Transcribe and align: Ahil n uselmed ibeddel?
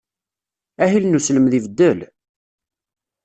Ahil 0.83 1.05
n 1.07 1.17
uselmed 1.17 1.53
ibeddel? 1.59 1.99